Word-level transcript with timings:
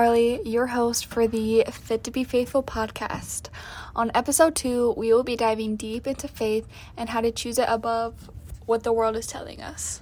Carly, 0.00 0.40
your 0.48 0.68
host 0.68 1.04
for 1.04 1.28
the 1.28 1.62
Fit 1.70 2.04
to 2.04 2.10
Be 2.10 2.24
Faithful 2.24 2.62
podcast. 2.62 3.50
On 3.94 4.10
episode 4.14 4.56
two, 4.56 4.94
we 4.96 5.12
will 5.12 5.22
be 5.22 5.36
diving 5.36 5.76
deep 5.76 6.06
into 6.06 6.26
faith 6.26 6.66
and 6.96 7.10
how 7.10 7.20
to 7.20 7.30
choose 7.30 7.58
it 7.58 7.66
above 7.68 8.30
what 8.64 8.82
the 8.82 8.94
world 8.94 9.14
is 9.14 9.26
telling 9.26 9.60
us. 9.60 10.00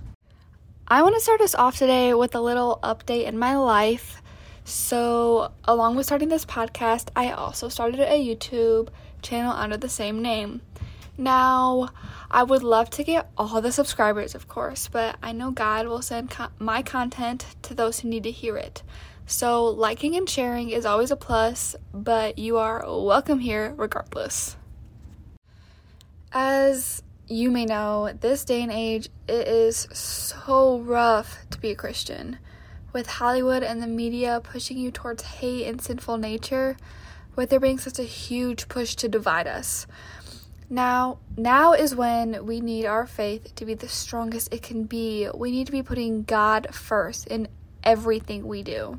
I 0.86 1.02
want 1.02 1.16
to 1.16 1.20
start 1.20 1.40
us 1.40 1.56
off 1.56 1.78
today 1.78 2.14
with 2.14 2.36
a 2.36 2.40
little 2.40 2.78
update 2.80 3.24
in 3.24 3.40
my 3.40 3.56
life. 3.56 4.22
So, 4.64 5.50
along 5.64 5.96
with 5.96 6.06
starting 6.06 6.28
this 6.28 6.44
podcast, 6.44 7.08
I 7.16 7.32
also 7.32 7.68
started 7.68 7.98
a 7.98 8.24
YouTube 8.24 8.90
channel 9.20 9.50
under 9.50 9.76
the 9.76 9.88
same 9.88 10.22
name. 10.22 10.60
Now, 11.20 11.88
I 12.30 12.44
would 12.44 12.62
love 12.62 12.88
to 12.90 13.02
get 13.02 13.28
all 13.36 13.60
the 13.60 13.72
subscribers, 13.72 14.36
of 14.36 14.46
course, 14.46 14.86
but 14.86 15.16
I 15.24 15.32
know 15.32 15.50
God 15.50 15.88
will 15.88 16.02
send 16.02 16.30
co- 16.30 16.50
my 16.60 16.82
content 16.82 17.46
to 17.62 17.74
those 17.74 17.98
who 17.98 18.08
need 18.08 18.22
to 18.22 18.30
hear 18.30 18.56
it. 18.56 18.84
So, 19.30 19.66
liking 19.66 20.16
and 20.16 20.26
sharing 20.26 20.70
is 20.70 20.86
always 20.86 21.10
a 21.10 21.16
plus, 21.16 21.76
but 21.92 22.38
you 22.38 22.56
are 22.56 22.82
welcome 22.86 23.40
here 23.40 23.74
regardless. 23.76 24.56
As 26.32 27.02
you 27.26 27.50
may 27.50 27.66
know, 27.66 28.10
this 28.18 28.46
day 28.46 28.62
and 28.62 28.72
age, 28.72 29.10
it 29.28 29.46
is 29.46 29.86
so 29.92 30.78
rough 30.78 31.46
to 31.50 31.60
be 31.60 31.70
a 31.70 31.76
Christian. 31.76 32.38
With 32.94 33.06
Hollywood 33.06 33.62
and 33.62 33.82
the 33.82 33.86
media 33.86 34.40
pushing 34.42 34.78
you 34.78 34.90
towards 34.90 35.22
hate 35.22 35.66
and 35.66 35.78
sinful 35.78 36.16
nature, 36.16 36.78
with 37.36 37.50
there 37.50 37.60
being 37.60 37.78
such 37.78 37.98
a 37.98 38.04
huge 38.04 38.66
push 38.70 38.94
to 38.94 39.10
divide 39.10 39.46
us. 39.46 39.86
Now, 40.70 41.18
now 41.36 41.74
is 41.74 41.94
when 41.94 42.46
we 42.46 42.62
need 42.62 42.86
our 42.86 43.06
faith 43.06 43.54
to 43.56 43.66
be 43.66 43.74
the 43.74 43.88
strongest 43.88 44.54
it 44.54 44.62
can 44.62 44.84
be. 44.84 45.28
We 45.34 45.50
need 45.50 45.66
to 45.66 45.72
be 45.72 45.82
putting 45.82 46.22
God 46.22 46.74
first 46.74 47.26
in 47.26 47.46
everything 47.84 48.46
we 48.46 48.62
do. 48.62 48.98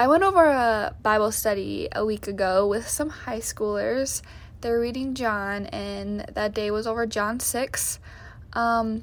I 0.00 0.06
went 0.06 0.22
over 0.22 0.44
a 0.44 0.94
Bible 1.02 1.32
study 1.32 1.88
a 1.90 2.06
week 2.06 2.28
ago 2.28 2.68
with 2.68 2.88
some 2.88 3.10
high 3.10 3.40
schoolers. 3.40 4.22
They're 4.60 4.78
reading 4.78 5.14
John, 5.14 5.66
and 5.66 6.20
that 6.32 6.54
day 6.54 6.70
was 6.70 6.86
over 6.86 7.04
John 7.04 7.40
6, 7.40 7.98
um, 8.52 9.02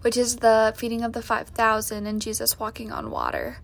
which 0.00 0.16
is 0.16 0.38
the 0.38 0.74
feeding 0.76 1.04
of 1.04 1.12
the 1.12 1.22
5,000 1.22 2.04
and 2.04 2.20
Jesus 2.20 2.58
walking 2.58 2.90
on 2.90 3.12
water. 3.12 3.58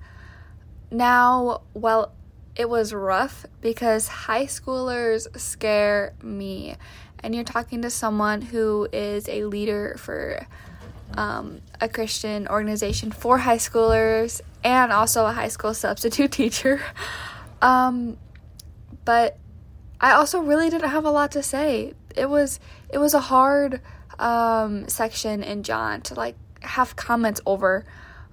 Now, 0.92 1.62
well, 1.74 2.12
it 2.54 2.70
was 2.70 2.94
rough 2.94 3.46
because 3.60 4.06
high 4.06 4.46
schoolers 4.46 5.26
scare 5.36 6.14
me. 6.22 6.76
And 7.18 7.34
you're 7.34 7.42
talking 7.42 7.82
to 7.82 7.90
someone 7.90 8.42
who 8.42 8.86
is 8.92 9.28
a 9.28 9.42
leader 9.46 9.96
for 9.98 10.46
um, 11.16 11.60
a 11.80 11.88
Christian 11.88 12.48
organization 12.48 13.12
for 13.12 13.38
high 13.38 13.58
schoolers 13.58 14.40
and 14.62 14.92
also 14.92 15.26
a 15.26 15.32
high 15.32 15.48
school 15.48 15.74
substitute 15.84 16.32
teacher. 16.32 16.80
Um, 17.62 18.18
but 19.06 19.38
I 19.98 20.12
also 20.12 20.38
really 20.40 20.68
didn't 20.68 20.90
have 20.90 21.06
a 21.06 21.10
lot 21.10 21.32
to 21.32 21.42
say. 21.42 21.94
It 22.14 22.28
was 22.28 22.60
it 22.90 22.98
was 22.98 23.14
a 23.14 23.20
hard 23.20 23.80
um, 24.18 24.86
section 24.86 25.42
in 25.42 25.62
John 25.62 26.02
to 26.02 26.14
like 26.14 26.36
have 26.60 26.96
comments 26.96 27.40
over. 27.46 27.86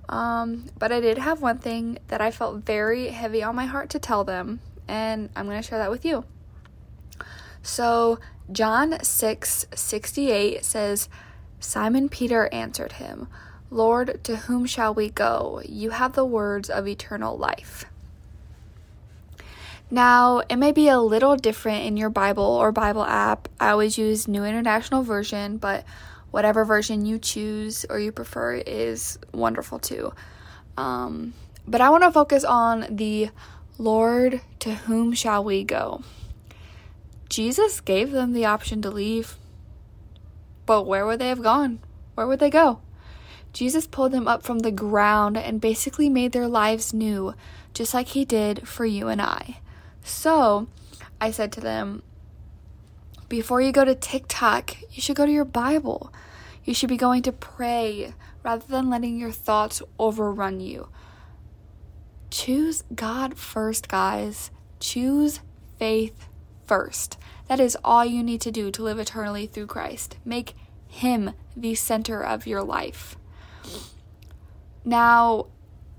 Um, 0.10 0.66
but 0.78 0.92
I 0.92 1.00
did 1.00 1.18
have 1.18 1.42
one 1.42 1.60
thing 1.60 2.00
that 2.10 2.20
I 2.20 2.32
felt 2.32 2.66
very 2.66 3.10
heavy 3.10 3.42
on 3.42 3.56
my 3.56 3.66
heart 3.66 3.90
to 3.92 4.00
tell 4.00 4.26
them, 4.26 4.60
and 4.88 5.30
I'm 5.36 5.46
going 5.46 5.62
to 5.62 5.68
share 5.68 5.78
that 5.78 5.90
with 5.90 6.04
you. 6.04 6.26
So, 7.64 8.20
John 8.52 9.02
6 9.02 9.68
68 9.74 10.66
says, 10.66 11.08
Simon 11.62 12.10
Peter 12.10 12.50
answered 12.52 12.94
him, 12.94 13.28
Lord, 13.70 14.22
to 14.26 14.36
whom 14.36 14.66
shall 14.66 14.94
we 14.94 15.10
go? 15.10 15.62
You 15.64 15.92
have 15.92 16.14
the 16.14 16.26
words 16.26 16.70
of 16.70 16.88
eternal 16.88 17.38
life. 17.38 17.86
Now, 19.90 20.40
it 20.50 20.58
may 20.58 20.72
be 20.72 20.90
a 20.90 21.00
little 21.00 21.36
different 21.38 21.86
in 21.86 21.96
your 21.96 22.10
Bible 22.10 22.44
or 22.44 22.72
Bible 22.72 23.04
app. 23.06 23.48
I 23.60 23.70
always 23.70 23.98
use 23.98 24.28
New 24.28 24.44
International 24.44 25.04
Version, 25.04 25.58
but 25.58 25.86
whatever 26.32 26.66
version 26.66 27.06
you 27.06 27.20
choose 27.20 27.86
or 27.90 28.00
you 28.00 28.12
prefer 28.12 28.56
is 28.56 29.20
wonderful 29.34 29.80
too. 29.80 30.14
Um, 30.78 31.34
but 31.68 31.80
I 31.80 31.90
want 31.90 32.04
to 32.04 32.12
focus 32.12 32.44
on 32.44 32.88
the 32.90 33.30
Lord, 33.78 34.42
to 34.60 34.76
whom 34.76 35.14
shall 35.14 35.44
we 35.44 35.64
go? 35.64 36.04
Jesus 37.30 37.82
gave 37.82 38.12
them 38.12 38.34
the 38.34 38.46
option 38.46 38.82
to 38.82 38.90
leave. 38.90 39.38
But 40.72 40.88
where 40.88 41.06
would 41.06 41.20
they 41.20 41.28
have 41.28 41.44
gone? 41.44 41.80
Where 42.16 42.26
would 42.26 42.40
they 42.40 42.50
go? 42.50 42.80
Jesus 43.52 43.86
pulled 43.86 44.14
them 44.14 44.26
up 44.26 44.42
from 44.42 44.60
the 44.60 44.72
ground 44.72 45.36
and 45.36 45.60
basically 45.60 46.08
made 46.08 46.32
their 46.32 46.48
lives 46.48 46.94
new, 46.94 47.34
just 47.74 47.94
like 47.94 48.08
he 48.08 48.24
did 48.24 48.66
for 48.70 48.86
you 48.86 49.10
and 49.10 49.22
I. 49.22 49.60
So, 50.02 50.70
I 51.20 51.32
said 51.32 51.52
to 51.52 51.60
them, 51.60 52.04
before 53.28 53.60
you 53.60 53.74
go 53.74 53.84
to 53.84 53.94
TikTok, 53.94 54.78
you 54.90 55.02
should 55.02 55.18
go 55.18 55.26
to 55.26 55.32
your 55.34 55.44
Bible. 55.44 56.14
You 56.64 56.74
should 56.74 56.88
be 56.88 56.96
going 56.96 57.24
to 57.24 57.34
pray 57.34 58.14
rather 58.42 58.66
than 58.66 58.90
letting 58.90 59.20
your 59.20 59.34
thoughts 59.34 59.82
overrun 60.00 60.62
you. 60.62 60.88
Choose 62.30 62.86
God 62.96 63.38
first, 63.38 63.90
guys. 63.90 64.52
Choose 64.80 65.42
faith 65.78 66.30
first. 66.66 67.18
That 67.50 67.60
is 67.60 67.78
all 67.84 68.06
you 68.06 68.24
need 68.24 68.40
to 68.40 68.52
do 68.52 68.72
to 68.72 68.84
live 68.84 68.98
eternally 68.98 69.46
through 69.46 69.68
Christ. 69.68 70.16
Make 70.24 70.56
Him 70.92 71.32
the 71.56 71.74
center 71.74 72.22
of 72.22 72.46
your 72.46 72.64
life. 72.64 73.16
Now, 74.84 75.48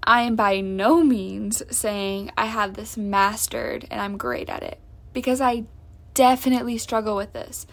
I 0.05 0.23
am 0.23 0.37
by 0.37 0.61
no 0.61 1.03
means 1.03 1.63
saying 1.71 2.31
I 2.37 2.47
have 2.47 2.75
this 2.75 2.97
mastered 2.97 3.87
and 3.91 4.01
I'm 4.01 4.19
great 4.19 4.49
at 4.51 4.63
it 4.63 4.79
because 5.13 5.41
I 5.41 5.65
definitely 6.13 6.77
struggle 6.77 7.17
with 7.17 7.33
this, 7.33 7.67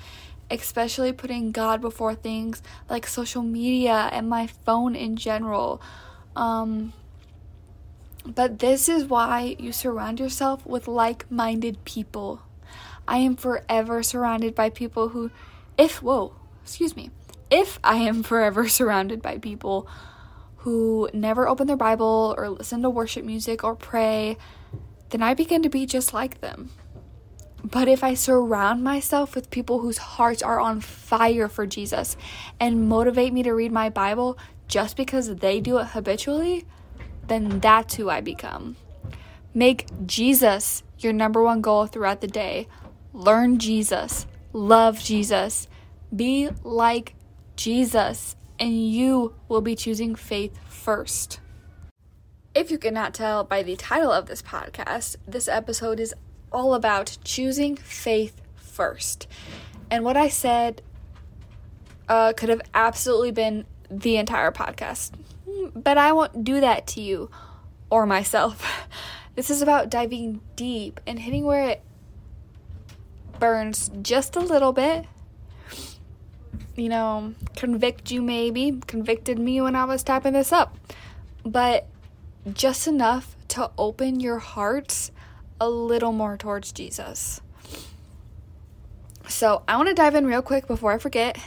especially 0.50 1.12
putting 1.12 1.52
God 1.52 1.82
before 1.82 2.16
things 2.16 2.62
like 2.90 3.06
social 3.06 3.44
media 3.44 4.10
and 4.14 4.30
my 4.30 4.48
phone 4.48 4.96
in 4.96 5.16
general. 5.16 5.82
Um, 6.36 6.94
but 8.26 8.60
this 8.60 8.88
is 8.88 9.06
why 9.06 9.58
you 9.60 9.72
surround 9.72 10.20
yourself 10.20 10.66
with 10.66 10.88
like 10.88 11.30
minded 11.30 11.84
people. 11.84 12.42
I 13.08 13.18
am 13.18 13.36
forever 13.36 14.04
surrounded 14.04 14.54
by 14.54 14.70
people 14.70 15.10
who, 15.10 15.32
if, 15.78 16.02
whoa, 16.04 16.36
excuse 16.70 16.96
me, 16.96 17.10
if 17.50 17.80
I 17.84 17.96
am 17.96 18.22
forever 18.32 18.68
surrounded 18.68 19.22
by 19.22 19.40
people 19.40 19.88
who 20.58 21.10
never 21.14 21.48
open 21.48 21.66
their 21.66 21.78
Bible 21.78 22.36
or 22.38 22.50
listen 22.50 22.84
to 22.84 22.90
worship 22.90 23.26
music 23.26 23.64
or 23.64 23.76
pray, 23.76 24.38
then 25.10 25.24
I 25.24 25.34
begin 25.34 25.64
to 25.64 25.70
be 25.70 25.88
just 25.88 26.14
like 26.14 26.42
them. 26.42 26.70
But 27.64 27.88
if 27.88 28.04
I 28.04 28.14
surround 28.14 28.84
myself 28.84 29.36
with 29.36 29.50
people 29.50 29.80
whose 29.80 29.98
hearts 29.98 30.44
are 30.44 30.60
on 30.60 30.80
fire 30.80 31.50
for 31.50 31.66
Jesus 31.66 32.16
and 32.60 32.88
motivate 32.88 33.34
me 33.34 33.42
to 33.44 33.52
read 33.52 33.72
my 33.72 33.90
Bible 33.90 34.38
just 34.68 34.96
because 34.96 35.36
they 35.36 35.60
do 35.60 35.80
it 35.80 35.88
habitually, 35.88 36.66
then 37.28 37.60
that's 37.60 37.96
who 37.96 38.10
I 38.10 38.22
become. 38.22 38.76
Make 39.54 39.88
Jesus 40.06 40.84
your 41.00 41.14
number 41.14 41.42
one 41.42 41.62
goal 41.62 41.88
throughout 41.88 42.22
the 42.22 42.28
day. 42.28 42.68
Learn 43.12 43.58
Jesus, 43.58 44.28
love 44.54 45.00
Jesus, 45.00 45.68
be 46.16 46.50
like 46.64 47.16
Jesus, 47.56 48.36
and 48.60 48.90
you 48.90 49.36
will 49.48 49.62
be 49.62 49.76
choosing 49.76 50.16
faith 50.16 50.58
first. 50.68 51.40
If 52.56 52.72
you 52.72 52.78
cannot 52.78 53.14
tell 53.14 53.44
by 53.44 53.64
the 53.64 53.76
title 53.76 54.12
of 54.12 54.26
this 54.26 54.42
podcast, 54.42 55.18
this 55.28 55.48
episode 55.48 56.00
is 56.00 56.14
all 56.52 56.74
about 56.74 57.18
choosing 57.24 57.76
faith 57.76 58.42
first. 58.56 59.28
And 59.92 60.04
what 60.04 60.18
I 60.18 60.30
said 60.30 60.82
uh, 62.08 62.34
could 62.34 62.50
have 62.50 62.62
absolutely 62.74 63.32
been 63.32 63.66
the 63.90 64.18
entire 64.18 64.52
podcast. 64.52 65.12
But 65.76 65.98
I 65.98 66.12
won't 66.12 66.44
do 66.44 66.60
that 66.60 66.88
to 66.88 67.02
you 67.02 67.30
or 67.90 68.06
myself. 68.06 68.88
This 69.36 69.50
is 69.50 69.62
about 69.62 69.90
diving 69.90 70.42
deep 70.58 71.00
and 71.08 71.18
hitting 71.18 71.46
where 71.46 71.70
it 71.70 71.82
burns 73.40 73.90
just 74.02 74.36
a 74.36 74.42
little 74.42 74.74
bit. 74.74 75.06
You 76.80 76.88
know, 76.88 77.34
convict 77.58 78.10
you 78.10 78.22
maybe, 78.22 78.80
convicted 78.88 79.38
me 79.38 79.60
when 79.60 79.76
I 79.76 79.84
was 79.84 80.02
typing 80.02 80.32
this 80.32 80.54
up. 80.54 80.78
But 81.44 81.88
just 82.54 82.88
enough 82.88 83.36
to 83.50 83.70
open 83.78 84.22
your 84.22 84.40
hearts 84.40 85.12
a 85.60 85.70
little 85.70 86.14
more 86.14 86.38
towards 86.38 86.72
Jesus. 86.72 87.42
So, 89.28 89.64
I 89.68 89.76
want 89.76 89.90
to 89.90 89.94
dive 89.94 90.16
in 90.16 90.26
real 90.26 90.42
quick 90.42 90.68
before 90.68 90.94
I 90.94 91.00
forget 91.00 91.38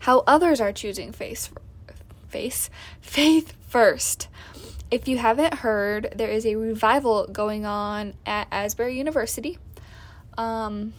how 0.00 0.24
others 0.26 0.60
are 0.60 0.72
choosing 0.72 1.12
face 1.12 1.48
face 2.28 2.68
faith 3.00 3.52
first. 3.68 4.26
If 4.90 5.06
you 5.06 5.18
haven't 5.18 5.54
heard, 5.54 6.12
there 6.16 6.28
is 6.28 6.44
a 6.44 6.56
revival 6.56 7.28
going 7.28 7.64
on 7.64 8.14
at 8.26 8.48
Asbury 8.50 8.98
University. 8.98 9.58
Um, 10.36 10.92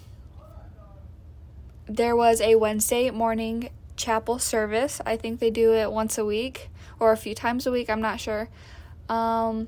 there 1.87 2.15
was 2.15 2.41
a 2.41 2.55
Wednesday 2.55 3.09
morning 3.09 3.69
chapel 3.95 4.39
service. 4.39 5.01
I 5.05 5.17
think 5.17 5.39
they 5.39 5.49
do 5.49 5.73
it 5.73 5.91
once 5.91 6.17
a 6.17 6.25
week 6.25 6.69
or 6.99 7.11
a 7.11 7.17
few 7.17 7.35
times 7.35 7.67
a 7.67 7.71
week, 7.71 7.89
I'm 7.89 8.01
not 8.01 8.19
sure. 8.19 8.49
Um, 9.09 9.67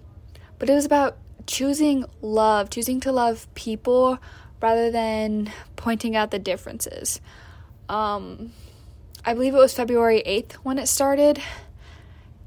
but 0.57 0.69
it 0.69 0.73
was 0.73 0.85
about 0.85 1.17
choosing 1.45 2.05
love, 2.21 2.69
choosing 2.69 2.99
to 3.01 3.11
love 3.11 3.53
people 3.55 4.19
rather 4.61 4.89
than 4.89 5.51
pointing 5.75 6.15
out 6.15 6.31
the 6.31 6.39
differences. 6.39 7.19
Um, 7.89 8.51
I 9.23 9.33
believe 9.33 9.53
it 9.53 9.57
was 9.57 9.73
February 9.73 10.23
8th 10.25 10.53
when 10.63 10.79
it 10.79 10.87
started. 10.87 11.41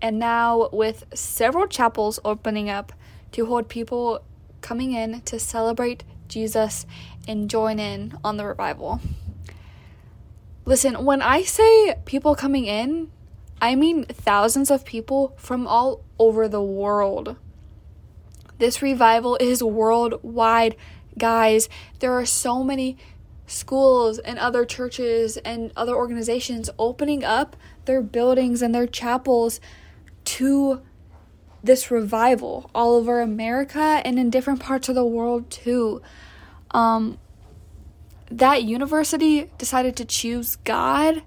And 0.01 0.19
now, 0.19 0.69
with 0.73 1.05
several 1.13 1.67
chapels 1.67 2.21
opening 2.25 2.71
up 2.71 2.93
to 3.33 3.47
hold 3.47 3.69
people 3.69 4.23
coming 4.61 4.93
in 4.93 5.21
to 5.23 5.39
celebrate 5.39 6.05
Jesus 6.29 6.87
and 7.27 7.51
join 7.51 7.79
in 7.79 8.17
on 8.25 8.37
the 8.37 8.47
revival. 8.47 9.01
Listen, 10.69 11.07
when 11.07 11.23
I 11.23 11.45
say 11.45 11.95
people 12.05 12.35
coming 12.35 12.67
in, 12.67 13.11
I 13.59 13.75
mean 13.75 14.05
thousands 14.05 14.71
of 14.71 14.85
people 14.85 15.35
from 15.39 15.67
all 15.67 16.05
over 16.19 16.47
the 16.47 16.61
world. 16.61 17.37
This 18.59 18.83
revival 18.83 19.39
is 19.41 19.63
worldwide, 19.63 20.77
guys. 21.17 21.71
There 22.01 22.13
are 22.13 22.27
so 22.27 22.63
many 22.63 22.99
schools 23.47 24.19
and 24.19 24.39
other 24.39 24.67
churches 24.67 25.39
and 25.39 25.73
other 25.75 25.97
organizations 25.97 26.69
opening 26.79 27.25
up 27.25 27.57
their 27.87 28.03
buildings 28.03 28.61
and 28.61 28.75
their 28.75 28.87
chapels 28.87 29.63
to 30.27 30.83
this 31.65 31.91
revival 31.91 32.71
all 32.75 32.95
over 32.95 33.23
America 33.23 34.03
and 34.05 34.19
in 34.19 34.29
different 34.29 34.61
parts 34.61 34.91
of 34.91 34.95
the 34.95 35.07
world 35.07 35.51
too. 35.51 36.03
Um, 36.73 37.17
that 38.31 38.65
university 38.65 39.51
decided 39.59 39.97
to 39.97 40.05
choose 40.05 40.57
God 40.57 41.23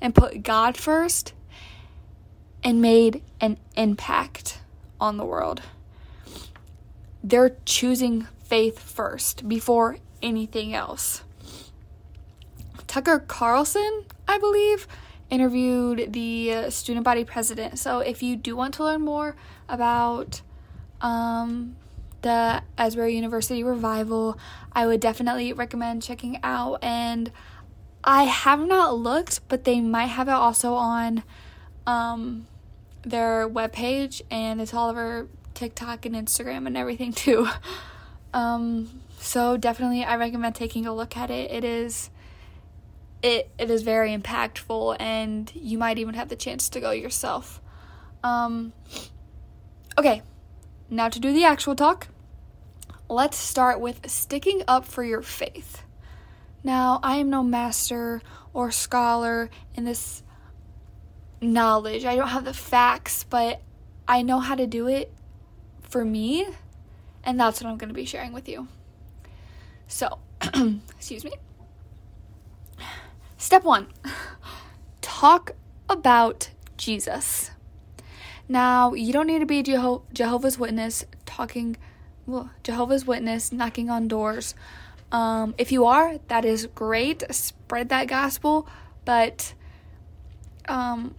and 0.00 0.14
put 0.14 0.42
God 0.42 0.76
first 0.76 1.32
and 2.64 2.80
made 2.80 3.22
an 3.40 3.58
impact 3.76 4.60
on 5.00 5.16
the 5.16 5.24
world. 5.24 5.62
They're 7.24 7.56
choosing 7.64 8.26
faith 8.44 8.78
first 8.78 9.48
before 9.48 9.98
anything 10.20 10.74
else. 10.74 11.22
Tucker 12.86 13.20
Carlson, 13.20 14.04
I 14.28 14.38
believe, 14.38 14.86
interviewed 15.30 16.12
the 16.12 16.70
student 16.70 17.04
body 17.04 17.24
president. 17.24 17.78
So 17.78 18.00
if 18.00 18.22
you 18.22 18.36
do 18.36 18.54
want 18.54 18.74
to 18.74 18.84
learn 18.84 19.00
more 19.00 19.34
about 19.68 20.42
um, 21.00 21.76
the 22.22 22.62
Asbury 22.78 23.14
University 23.14 23.62
revival, 23.62 24.38
I 24.72 24.86
would 24.86 25.00
definitely 25.00 25.52
recommend 25.52 26.02
checking 26.02 26.38
out. 26.42 26.82
And 26.82 27.30
I 28.04 28.24
have 28.24 28.60
not 28.60 28.96
looked, 28.96 29.46
but 29.48 29.64
they 29.64 29.80
might 29.80 30.06
have 30.06 30.28
it 30.28 30.32
also 30.32 30.74
on 30.74 31.22
um, 31.86 32.46
their 33.02 33.48
webpage, 33.48 34.22
and 34.30 34.60
it's 34.60 34.72
all 34.74 34.90
over 34.90 35.28
TikTok 35.54 36.06
and 36.06 36.14
Instagram 36.14 36.66
and 36.66 36.76
everything 36.76 37.12
too. 37.12 37.48
Um, 38.32 39.02
so 39.18 39.56
definitely, 39.56 40.04
I 40.04 40.16
recommend 40.16 40.54
taking 40.54 40.86
a 40.86 40.94
look 40.94 41.16
at 41.16 41.30
it. 41.30 41.50
It 41.50 41.64
is 41.64 42.10
it 43.22 43.50
it 43.56 43.70
is 43.70 43.82
very 43.82 44.16
impactful 44.16 44.96
and 44.98 45.50
you 45.54 45.78
might 45.78 45.98
even 45.98 46.14
have 46.14 46.28
the 46.28 46.36
chance 46.36 46.68
to 46.70 46.80
go 46.80 46.90
yourself. 46.90 47.60
Um, 48.24 48.72
okay, 49.96 50.22
now 50.90 51.08
to 51.08 51.20
do 51.20 51.32
the 51.32 51.44
actual 51.44 51.74
talk. 51.76 52.08
Let's 53.12 53.36
start 53.36 53.78
with 53.78 54.08
sticking 54.08 54.62
up 54.66 54.86
for 54.86 55.04
your 55.04 55.20
faith. 55.20 55.82
Now, 56.64 56.98
I 57.02 57.16
am 57.16 57.28
no 57.28 57.42
master 57.42 58.22
or 58.54 58.70
scholar 58.70 59.50
in 59.74 59.84
this 59.84 60.22
knowledge. 61.38 62.06
I 62.06 62.16
don't 62.16 62.28
have 62.28 62.46
the 62.46 62.54
facts, 62.54 63.24
but 63.24 63.60
I 64.08 64.22
know 64.22 64.40
how 64.40 64.54
to 64.54 64.66
do 64.66 64.88
it 64.88 65.12
for 65.82 66.06
me, 66.06 66.46
and 67.22 67.38
that's 67.38 67.62
what 67.62 67.68
I'm 67.68 67.76
going 67.76 67.90
to 67.90 67.94
be 67.94 68.06
sharing 68.06 68.32
with 68.32 68.48
you. 68.48 68.66
So, 69.88 70.18
excuse 70.96 71.22
me. 71.22 71.32
Step 73.36 73.62
one 73.62 73.88
talk 75.02 75.50
about 75.86 76.48
Jesus. 76.78 77.50
Now, 78.48 78.94
you 78.94 79.12
don't 79.12 79.26
need 79.26 79.40
to 79.40 79.46
be 79.46 79.62
Jeho- 79.62 80.04
Jehovah's 80.14 80.58
Witness 80.58 81.04
talking, 81.26 81.76
well, 82.26 82.50
Jehovah's 82.62 83.06
Witness 83.06 83.52
knocking 83.52 83.90
on 83.90 84.08
doors. 84.08 84.54
Um, 85.10 85.54
if 85.58 85.72
you 85.72 85.86
are, 85.86 86.18
that 86.28 86.44
is 86.44 86.66
great. 86.74 87.22
Spread 87.34 87.90
that 87.90 88.06
gospel, 88.08 88.66
but 89.04 89.54
um, 90.68 91.14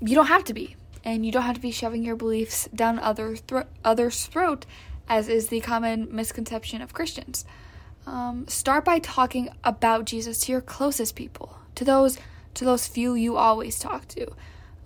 you 0.00 0.14
don't 0.14 0.26
have 0.26 0.44
to 0.44 0.54
be, 0.54 0.76
and 1.04 1.24
you 1.24 1.32
don't 1.32 1.42
have 1.42 1.56
to 1.56 1.60
be 1.60 1.70
shoving 1.70 2.04
your 2.04 2.16
beliefs 2.16 2.68
down 2.74 2.98
other 2.98 3.36
thro- 3.36 3.66
others' 3.84 4.26
throat, 4.26 4.66
as 5.08 5.28
is 5.28 5.48
the 5.48 5.60
common 5.60 6.14
misconception 6.14 6.82
of 6.82 6.92
Christians. 6.92 7.44
Um, 8.06 8.46
start 8.46 8.84
by 8.84 9.00
talking 9.00 9.48
about 9.64 10.04
Jesus 10.04 10.38
to 10.42 10.52
your 10.52 10.60
closest 10.60 11.16
people, 11.16 11.58
to 11.74 11.84
those 11.84 12.18
to 12.54 12.64
those 12.64 12.86
few 12.86 13.14
you 13.14 13.36
always 13.36 13.78
talk 13.78 14.08
to, 14.08 14.28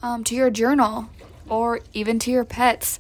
um, 0.03 0.25
to 0.25 0.35
your 0.35 0.51
journal, 0.51 1.11
or 1.49 1.81
even 1.93 2.19
to 2.21 2.31
your 2.31 2.45
pets. 2.45 2.99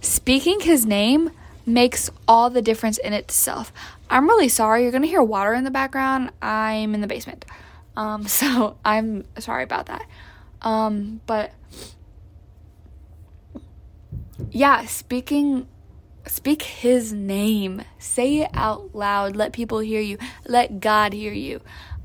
Speaking 0.00 0.60
His 0.60 0.84
name 0.84 1.30
makes 1.66 2.10
all 2.28 2.50
the 2.50 2.62
difference 2.62 2.98
in 2.98 3.12
itself. 3.12 3.72
I'm 4.10 4.28
really 4.28 4.48
sorry. 4.48 4.82
You're 4.82 4.92
gonna 4.92 5.06
hear 5.06 5.22
water 5.22 5.54
in 5.54 5.64
the 5.64 5.70
background. 5.70 6.30
I'm 6.42 6.94
in 6.94 7.00
the 7.00 7.06
basement, 7.06 7.44
um, 7.96 8.26
so 8.28 8.76
I'm 8.84 9.24
sorry 9.38 9.64
about 9.64 9.86
that. 9.86 10.06
Um, 10.62 11.20
but 11.26 11.52
yeah, 14.50 14.86
speaking 14.86 15.66
Speak 16.26 16.62
his 16.62 17.12
name. 17.12 17.82
Say 17.98 18.38
it 18.38 18.50
out 18.54 18.94
loud. 18.94 19.36
Let 19.36 19.52
people 19.52 19.80
hear 19.80 20.00
you. 20.00 20.16
Let 20.46 20.80
God 20.80 21.12
hear 21.12 21.32
you. 21.32 21.60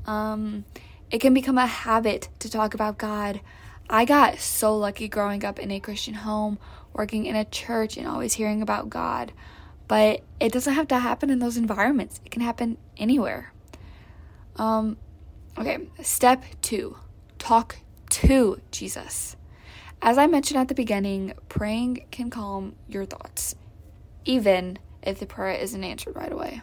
Um, 0.06 0.64
it 1.10 1.20
can 1.20 1.32
become 1.32 1.56
a 1.56 1.66
habit 1.66 2.28
to 2.40 2.50
talk 2.50 2.74
about 2.74 2.98
God. 2.98 3.40
I 3.88 4.04
got 4.04 4.38
so 4.38 4.76
lucky 4.76 5.08
growing 5.08 5.44
up 5.44 5.58
in 5.58 5.70
a 5.70 5.80
Christian 5.80 6.14
home, 6.14 6.58
working 6.92 7.26
in 7.26 7.36
a 7.36 7.44
church, 7.44 7.96
and 7.96 8.06
always 8.06 8.34
hearing 8.34 8.62
about 8.62 8.90
God. 8.90 9.32
But 9.88 10.22
it 10.38 10.52
doesn't 10.52 10.74
have 10.74 10.88
to 10.88 10.98
happen 10.98 11.30
in 11.30 11.38
those 11.38 11.56
environments, 11.56 12.20
it 12.24 12.30
can 12.30 12.42
happen 12.42 12.78
anywhere. 12.96 13.52
Um, 14.56 14.96
okay, 15.58 15.88
step 16.02 16.44
two 16.62 16.96
talk 17.38 17.78
to 18.10 18.60
Jesus. 18.70 19.36
As 20.02 20.16
I 20.16 20.26
mentioned 20.26 20.58
at 20.58 20.68
the 20.68 20.74
beginning, 20.74 21.34
praying 21.48 22.06
can 22.10 22.30
calm 22.30 22.76
your 22.88 23.04
thoughts 23.04 23.54
even 24.24 24.78
if 25.02 25.18
the 25.18 25.26
prayer 25.26 25.56
isn't 25.56 25.82
answered 25.82 26.14
right 26.14 26.32
away. 26.32 26.62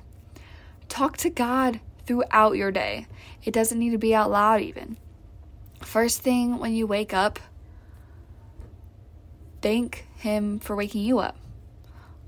Talk 0.90 1.18
to 1.18 1.30
God 1.30 1.80
throughout 2.06 2.56
your 2.56 2.72
day. 2.72 3.08
It 3.44 3.54
doesn't 3.54 3.78
need 3.78 3.92
to 3.92 3.98
be 3.98 4.16
out 4.16 4.32
loud, 4.32 4.62
even. 4.62 4.98
First 5.82 6.22
thing 6.22 6.60
when 6.60 6.74
you 6.74 6.88
wake 6.88 7.14
up, 7.14 7.40
thank 9.62 10.07
Him 10.18 10.60
for 10.60 10.76
waking 10.76 11.04
you 11.04 11.20
up. 11.20 11.38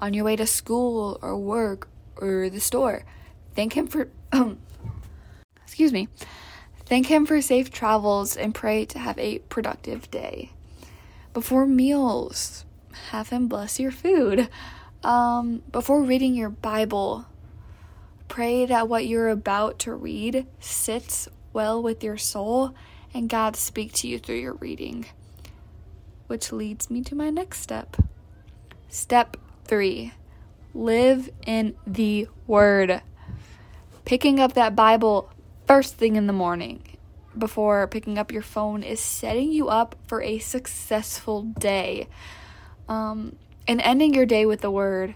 On 0.02 0.14
your 0.14 0.24
way 0.24 0.36
to 0.36 0.48
school 0.48 1.20
or 1.22 1.38
work 1.38 1.90
or 2.16 2.50
the 2.50 2.60
store, 2.60 3.04
thank 3.56 3.74
Him 3.74 3.88
for. 3.88 4.10
excuse 5.64 5.92
me. 5.92 6.08
Thank 6.86 7.08
Him 7.08 7.26
for 7.26 7.42
safe 7.42 7.70
travels 7.70 8.36
and 8.36 8.56
pray 8.56 8.86
to 8.86 9.00
have 9.00 9.18
a 9.20 9.40
productive 9.40 10.10
day. 10.10 10.52
Before 11.34 11.66
meals, 11.66 12.66
have 13.12 13.30
Him 13.30 13.48
bless 13.48 13.80
your 13.80 13.92
food. 13.92 14.50
Um, 15.04 15.62
before 15.72 16.02
reading 16.02 16.36
your 16.36 16.50
Bible, 16.50 17.26
pray 18.28 18.66
that 18.66 18.90
what 18.90 19.06
you're 19.06 19.30
about 19.30 19.80
to 19.80 19.94
read 19.94 20.48
sits 20.60 21.30
well 21.54 21.82
with 21.82 22.04
your 22.04 22.18
soul 22.18 22.76
and 23.14 23.30
God 23.30 23.56
speak 23.56 23.94
to 23.94 24.08
you 24.08 24.20
through 24.20 24.38
your 24.38 24.54
reading. 24.56 25.06
Which 26.30 26.52
leads 26.52 26.92
me 26.92 27.02
to 27.06 27.16
my 27.16 27.32
next 27.32 27.60
step. 27.60 27.98
Step 28.88 29.36
three 29.66 30.14
live 30.76 31.28
in 31.44 31.76
the 31.88 32.28
Word. 32.46 33.02
Picking 34.06 34.40
up 34.40 34.54
that 34.54 34.76
Bible 34.76 35.32
first 35.66 35.96
thing 35.96 36.16
in 36.16 36.28
the 36.28 36.34
morning 36.34 36.84
before 37.36 37.88
picking 37.88 38.20
up 38.20 38.32
your 38.32 38.44
phone 38.44 38.84
is 38.84 39.00
setting 39.00 39.52
you 39.52 39.70
up 39.70 39.96
for 40.06 40.22
a 40.22 40.38
successful 40.38 41.42
day. 41.42 42.08
Um, 42.88 43.36
and 43.68 43.82
ending 43.82 44.14
your 44.14 44.28
day 44.28 44.46
with 44.46 44.62
the 44.62 44.70
word. 44.70 45.16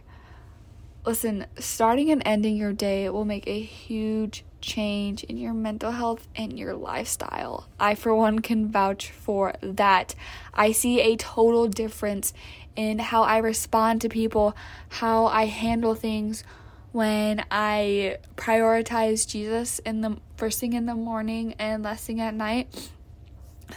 Listen, 1.05 1.46
starting 1.60 2.10
and 2.10 2.24
ending 2.25 2.55
your 2.55 2.74
day 2.74 3.08
will 3.10 3.25
make 3.25 3.48
a 3.48 3.62
huge 3.62 4.46
change 4.63 5.24
in 5.25 5.38
your 5.38 5.53
mental 5.53 5.91
health 5.91 6.27
and 6.36 6.58
your 6.58 6.74
lifestyle. 6.74 7.67
I, 7.79 7.96
for 7.96 8.15
one, 8.15 8.39
can 8.39 8.70
vouch 8.72 9.12
for 9.12 9.53
that. 9.62 10.15
I 10.53 10.72
see 10.72 11.01
a 11.01 11.17
total 11.17 11.67
difference 11.67 12.34
in 12.75 12.98
how 13.00 13.24
I 13.24 13.38
respond 13.38 14.01
to 14.01 14.10
people, 14.10 14.55
how 14.89 15.27
I 15.27 15.46
handle 15.46 15.93
things 15.96 16.43
when 16.91 17.43
I 17.51 18.17
prioritize 18.36 19.27
Jesus 19.27 19.79
in 19.79 20.01
the 20.01 20.17
first 20.38 20.60
thing 20.60 20.74
in 20.74 20.86
the 20.88 20.96
morning 20.96 21.53
and 21.60 21.84
last 21.84 22.05
thing 22.05 22.22
at 22.22 22.34
night. 22.34 22.89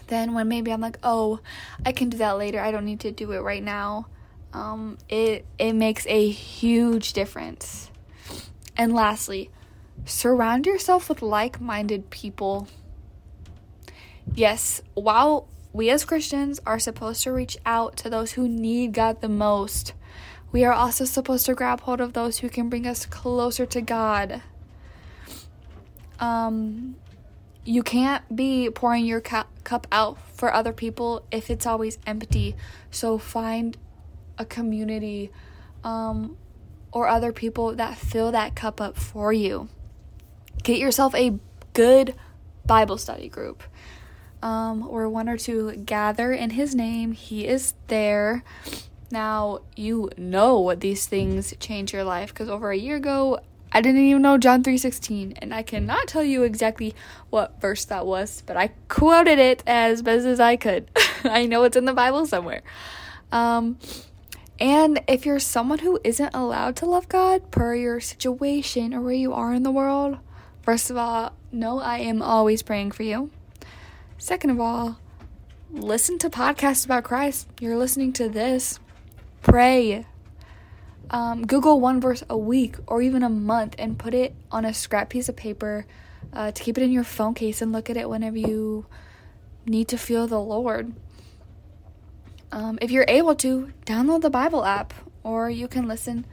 Then 0.09 0.35
when 0.35 0.49
maybe 0.49 0.73
I'm 0.73 0.81
like, 0.81 0.99
oh, 1.03 1.41
I 1.85 1.93
can 1.93 2.09
do 2.11 2.19
that 2.19 2.39
later. 2.39 2.61
I 2.61 2.71
don't 2.71 2.85
need 2.85 3.01
to 3.01 3.11
do 3.11 3.33
it 3.33 3.41
right 3.41 3.63
now 3.63 4.07
Um, 4.53 4.97
it 5.09 5.45
it 5.59 5.75
makes 5.75 6.07
a 6.07 6.29
huge 6.29 7.13
difference. 7.13 7.91
And 8.77 8.95
lastly, 8.95 9.51
surround 10.05 10.67
yourself 10.67 11.09
with 11.09 11.23
like-minded 11.23 12.11
people. 12.11 12.69
Yes, 14.35 14.83
while 14.95 15.49
we 15.73 15.91
as 15.91 16.05
Christians 16.05 16.61
are 16.67 16.79
supposed 16.79 17.23
to 17.25 17.33
reach 17.33 17.57
out 17.67 17.97
to 17.99 18.11
those 18.11 18.33
who 18.33 18.49
need 18.49 18.93
God 18.93 19.21
the 19.21 19.29
most, 19.29 19.93
we 20.53 20.65
are 20.65 20.73
also 20.73 21.05
supposed 21.05 21.47
to 21.47 21.55
grab 21.55 21.81
hold 21.81 22.01
of 22.01 22.13
those 22.13 22.39
who 22.39 22.49
can 22.49 22.69
bring 22.69 22.87
us 22.87 23.07
closer 23.07 23.67
to 23.67 23.81
God. 23.81 24.43
Um, 26.19 26.97
you 27.65 27.83
can't 27.83 28.35
be 28.35 28.71
pouring 28.71 29.05
your 29.05 29.21
cu- 29.21 29.43
cup 29.65 29.87
out 29.93 30.19
for 30.33 30.53
other 30.53 30.73
people 30.73 31.27
if 31.31 31.51
it's 31.51 31.67
always 31.67 31.99
empty. 32.07 32.57
So 32.91 33.19
find 33.19 33.77
a 34.39 34.45
community 34.45 35.31
um, 35.85 36.37
or 36.93 37.09
other 37.09 37.33
people 37.33 37.75
that 37.75 37.99
fill 37.99 38.33
that 38.33 38.55
cup 38.55 38.81
up 38.81 38.97
for 38.97 39.33
you. 39.33 39.69
Get 40.67 40.81
yourself 40.81 41.15
a 41.15 41.39
good 41.75 42.17
Bible 42.67 42.99
study 42.99 43.29
group 43.29 43.63
um, 44.43 44.81
where 44.81 45.09
one 45.09 45.29
or 45.29 45.37
two 45.37 45.77
gather 45.77 46.33
in 46.33 46.51
His 46.51 46.75
name. 46.75 47.13
He 47.13 47.47
is 47.47 47.75
there. 47.87 48.43
Now, 49.09 49.61
you 49.77 50.11
know 50.17 50.75
these 50.75 51.07
things 51.07 51.55
change 51.61 51.93
your 51.93 52.03
life 52.03 52.31
because 52.31 52.49
over 52.49 52.73
a 52.73 52.77
year 52.77 52.97
ago, 52.97 53.39
I 53.71 53.81
didn't 53.81 54.01
even 54.01 54.23
know 54.23 54.39
John 54.39 54.65
3:16 54.65 55.39
and 55.39 55.55
I 55.55 55.63
cannot 55.63 56.09
tell 56.09 56.25
you 56.25 56.43
exactly 56.43 56.97
what 57.31 57.61
verse 57.61 57.85
that 57.85 58.05
was, 58.05 58.43
but 58.45 58.57
I 58.57 58.73
quoted 58.89 59.39
it 59.39 59.63
as 59.69 60.03
best 60.03 60.27
as 60.27 60.41
I 60.41 60.57
could. 60.57 60.91
I 61.23 61.47
know 61.47 61.63
it's 61.63 61.77
in 61.77 61.85
the 61.85 61.95
Bible 61.95 62.27
somewhere. 62.27 62.63
Um, 63.31 63.79
and 64.59 65.01
if 65.07 65.25
you're 65.25 65.39
someone 65.39 65.79
who 65.79 66.01
isn't 66.03 66.35
allowed 66.35 66.75
to 66.77 66.87
love 66.87 67.09
God 67.09 67.53
per 67.53 67.77
your 67.77 68.01
situation 68.01 68.93
or 68.93 69.01
where 69.01 69.15
you 69.15 69.33
are 69.33 69.55
in 69.55 69.63
the 69.63 69.71
world, 69.71 70.19
first 70.67 70.91
of 70.91 70.97
all, 70.97 71.33
know 71.53 71.79
I 71.79 71.99
am 71.99 72.21
always 72.21 72.63
praying 72.63 72.91
for 72.91 73.05
you. 73.05 73.31
Second 74.19 74.51
of 74.51 74.61
all, 74.61 74.99
listen 75.71 76.19
to 76.19 76.29
podcasts 76.29 76.85
about 76.85 77.05
Christ. 77.05 77.47
You're 77.61 77.79
listening 77.79 78.13
to 78.15 78.29
this. 78.29 78.81
Pray. 79.43 80.05
Um, 81.09 81.47
Google 81.47 81.81
one 81.81 82.01
verse 82.01 82.25
a 82.29 82.37
week 82.37 82.77
or 82.89 83.01
even 83.01 83.23
a 83.23 83.29
month 83.29 83.77
and 83.79 83.97
put 83.97 84.13
it 84.13 84.35
on 84.51 84.65
a 84.65 84.75
scrap 84.75 85.09
piece 85.09 85.29
of 85.29 85.37
paper 85.37 85.87
uh, 86.33 86.51
to 86.51 86.63
keep 86.65 86.77
it 86.77 86.83
in 86.83 86.91
your 86.91 87.05
phone 87.05 87.35
case 87.35 87.63
and 87.63 87.71
look 87.71 87.89
at 87.89 87.97
it 87.97 88.11
whenever 88.11 88.37
you 88.37 88.87
need 89.67 89.87
to 89.89 89.97
feel 89.97 90.27
the 90.27 90.41
Lord. 90.41 90.93
Um, 92.51 92.77
if 92.83 92.91
you're 92.91 93.05
able 93.07 93.37
to, 93.37 93.73
download 93.85 94.23
the 94.23 94.31
Bible 94.31 94.65
app, 94.65 94.93
or 95.23 95.49
you 95.49 95.69
can 95.69 95.87
listen 95.87 96.27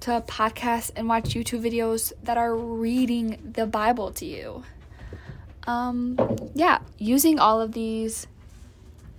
to 0.00 0.22
podcasts 0.22 0.90
and 0.96 1.08
watch 1.08 1.30
YouTube 1.30 1.62
videos 1.62 2.12
that 2.22 2.36
are 2.36 2.54
reading 2.56 3.52
the 3.52 3.66
Bible 3.66 4.10
to 4.12 4.24
you. 4.24 4.64
Um, 5.66 6.18
yeah, 6.54 6.78
using 6.98 7.38
all 7.38 7.60
of 7.60 7.72
these, 7.72 8.26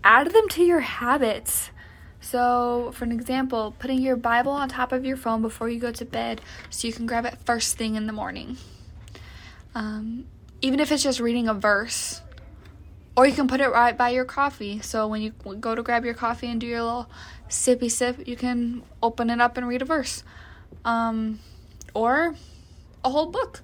add 0.04 0.32
them 0.32 0.50
to 0.50 0.64
your 0.64 0.80
habits. 0.80 1.70
So, 2.20 2.92
for 2.94 3.06
an 3.06 3.12
example, 3.12 3.76
putting 3.80 4.00
your 4.00 4.16
Bible 4.16 4.52
on 4.52 4.70
top 4.70 4.92
of 4.92 5.06
your 5.06 5.18
phone 5.18 5.42
before 5.42 5.70
you 5.70 5.80
go 5.80 5.92
to 5.92 6.06
bed 6.06 6.42
so 6.70 6.88
you 6.88 6.94
can 6.94 7.06
grab 7.06 7.26
it 7.26 7.38
first 7.46 7.78
thing 7.78 7.96
in 7.96 8.08
the 8.08 8.14
morning. 8.14 8.58
Um, 9.74 10.26
even 10.62 10.80
if 10.80 10.92
it's 10.92 11.04
just 11.04 11.20
reading 11.20 11.48
a 11.48 11.54
verse 11.54 12.22
or 13.16 13.26
you 13.26 13.34
can 13.34 13.48
put 13.48 13.62
it 13.62 13.70
right 13.70 13.98
by 13.98 14.10
your 14.10 14.26
coffee. 14.26 14.80
So 14.82 15.08
when 15.08 15.22
you 15.22 15.32
go 15.32 15.76
to 15.76 15.84
grab 15.84 16.06
your 16.06 16.14
coffee 16.14 16.48
and 16.48 16.60
do 16.62 16.68
your 16.68 16.82
little 16.82 17.10
sippy 17.50 17.92
sip, 17.92 18.28
you 18.28 18.36
can 18.36 18.84
open 19.02 19.30
it 19.30 19.42
up 19.42 19.58
and 19.58 19.68
read 19.68 19.82
a 19.82 19.86
verse. 19.86 20.24
Um, 20.86 21.40
or 21.94 22.36
a 23.04 23.10
whole 23.10 23.28
book. 23.28 23.62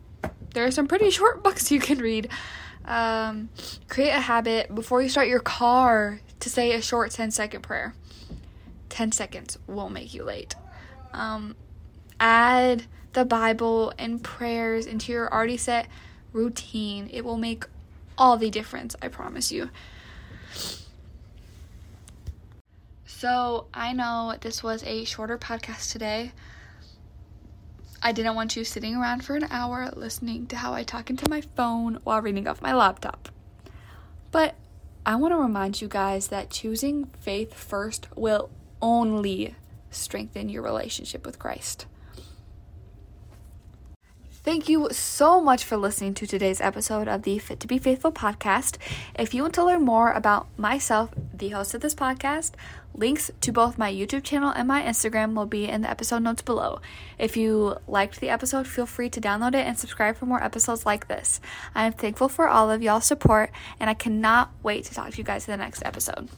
There 0.53 0.65
are 0.65 0.71
some 0.71 0.87
pretty 0.87 1.09
short 1.09 1.43
books 1.43 1.71
you 1.71 1.79
can 1.79 1.99
read. 1.99 2.29
Um, 2.85 3.49
create 3.89 4.11
a 4.11 4.21
habit 4.21 4.73
before 4.73 5.01
you 5.01 5.09
start 5.09 5.27
your 5.27 5.39
car 5.39 6.21
to 6.39 6.49
say 6.49 6.71
a 6.73 6.81
short 6.81 7.11
10 7.11 7.31
second 7.31 7.61
prayer. 7.61 7.93
10 8.89 9.11
seconds 9.11 9.57
won't 9.67 9.93
make 9.93 10.13
you 10.13 10.23
late. 10.23 10.55
Um, 11.13 11.55
add 12.19 12.83
the 13.13 13.25
Bible 13.25 13.93
and 13.97 14.23
prayers 14.23 14.85
into 14.85 15.11
your 15.11 15.31
already 15.33 15.57
set 15.57 15.87
routine. 16.33 17.09
It 17.11 17.25
will 17.25 17.37
make 17.37 17.65
all 18.17 18.37
the 18.37 18.49
difference, 18.49 18.95
I 19.01 19.07
promise 19.07 19.51
you. 19.51 19.69
So, 23.05 23.65
I 23.73 23.93
know 23.93 24.35
this 24.39 24.61
was 24.61 24.83
a 24.83 25.03
shorter 25.03 25.37
podcast 25.37 25.91
today. 25.91 26.31
I 28.01 28.11
didn't 28.11 28.35
want 28.35 28.55
you 28.55 28.63
sitting 28.63 28.95
around 28.95 29.25
for 29.25 29.35
an 29.35 29.47
hour 29.49 29.89
listening 29.95 30.47
to 30.47 30.57
how 30.57 30.73
I 30.73 30.83
talk 30.83 31.09
into 31.09 31.29
my 31.29 31.41
phone 31.41 31.99
while 32.03 32.21
reading 32.21 32.47
off 32.47 32.61
my 32.61 32.73
laptop. 32.73 33.29
But 34.31 34.55
I 35.05 35.15
want 35.15 35.33
to 35.33 35.37
remind 35.37 35.81
you 35.81 35.87
guys 35.87 36.27
that 36.27 36.49
choosing 36.49 37.05
faith 37.19 37.53
first 37.53 38.07
will 38.15 38.49
only 38.81 39.55
strengthen 39.89 40.49
your 40.49 40.61
relationship 40.61 41.25
with 41.25 41.39
Christ. 41.39 41.85
Thank 44.47 44.69
you 44.69 44.87
so 44.91 45.41
much 45.41 45.65
for 45.65 45.75
listening 45.75 46.13
to 46.13 46.25
today's 46.25 46.61
episode 46.61 47.09
of 47.09 47.23
the 47.23 47.37
Fit 47.37 47.59
to 47.59 47.67
Be 47.67 47.77
Faithful 47.77 48.13
podcast. 48.13 48.77
If 49.19 49.33
you 49.33 49.41
want 49.41 49.53
to 49.55 49.65
learn 49.65 49.81
more 49.81 50.13
about 50.13 50.47
myself, 50.57 51.09
the 51.33 51.49
host 51.49 51.73
of 51.73 51.81
this 51.81 51.93
podcast, 51.93 52.53
links 52.95 53.29
to 53.41 53.51
both 53.51 53.77
my 53.77 53.91
YouTube 53.91 54.23
channel 54.23 54.53
and 54.55 54.65
my 54.65 54.83
Instagram 54.83 55.33
will 55.33 55.47
be 55.47 55.67
in 55.67 55.81
the 55.81 55.89
episode 55.89 56.19
notes 56.19 56.41
below. 56.41 56.79
If 57.19 57.35
you 57.35 57.75
liked 57.89 58.21
the 58.21 58.29
episode, 58.29 58.67
feel 58.67 58.85
free 58.85 59.09
to 59.09 59.19
download 59.19 59.53
it 59.53 59.67
and 59.67 59.77
subscribe 59.77 60.15
for 60.15 60.27
more 60.27 60.41
episodes 60.41 60.85
like 60.85 61.09
this. 61.09 61.41
I 61.75 61.85
am 61.85 61.91
thankful 61.91 62.29
for 62.29 62.47
all 62.47 62.71
of 62.71 62.81
y'all's 62.81 63.03
support 63.03 63.51
and 63.81 63.89
I 63.89 63.95
cannot 63.95 64.51
wait 64.63 64.85
to 64.85 64.93
talk 64.93 65.11
to 65.11 65.17
you 65.17 65.25
guys 65.25 65.45
in 65.45 65.51
the 65.51 65.61
next 65.61 65.83
episode. 65.83 66.29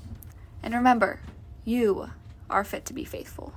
And 0.64 0.74
remember, 0.74 1.20
you 1.64 2.10
are 2.50 2.64
fit 2.64 2.86
to 2.86 2.94
be 2.94 3.04
faithful. 3.04 3.54